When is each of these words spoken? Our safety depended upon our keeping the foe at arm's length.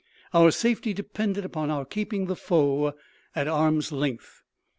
Our 0.33 0.49
safety 0.49 0.95
depended 0.95 1.45
upon 1.45 1.69
our 1.69 1.85
keeping 1.85 2.25
the 2.25 2.35
foe 2.35 2.95
at 3.35 3.47
arm's 3.47 3.91
length. 3.91 4.41